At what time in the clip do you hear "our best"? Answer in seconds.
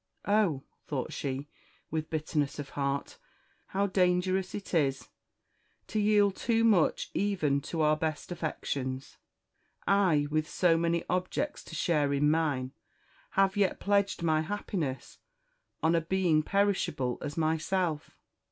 7.83-8.31